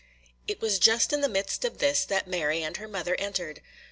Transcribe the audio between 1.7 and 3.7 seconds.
this that Mary and her mother entered.